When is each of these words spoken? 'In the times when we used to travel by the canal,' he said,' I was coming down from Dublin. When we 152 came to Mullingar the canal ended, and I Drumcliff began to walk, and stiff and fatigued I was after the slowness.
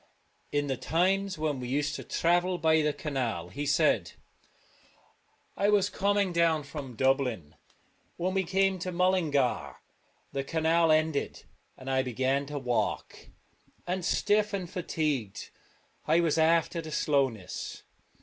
'In 0.51 0.65
the 0.65 0.77
times 0.77 1.37
when 1.37 1.59
we 1.59 1.67
used 1.67 1.93
to 1.93 2.03
travel 2.03 2.57
by 2.57 2.81
the 2.81 2.91
canal,' 2.91 3.49
he 3.49 3.67
said,' 3.67 4.13
I 5.55 5.69
was 5.69 5.91
coming 5.91 6.33
down 6.33 6.63
from 6.63 6.95
Dublin. 6.95 7.53
When 8.17 8.33
we 8.33 8.41
152 8.41 8.51
came 8.51 8.79
to 8.79 8.91
Mullingar 8.93 9.77
the 10.31 10.43
canal 10.43 10.91
ended, 10.91 11.43
and 11.77 11.87
I 11.87 12.01
Drumcliff 12.01 12.05
began 12.05 12.45
to 12.47 12.57
walk, 12.57 13.29
and 13.85 14.03
stiff 14.03 14.53
and 14.53 14.67
fatigued 14.67 15.51
I 16.07 16.19
was 16.19 16.39
after 16.39 16.81
the 16.81 16.89
slowness. 16.91 17.83